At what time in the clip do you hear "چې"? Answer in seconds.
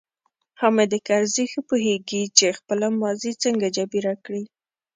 2.37-2.55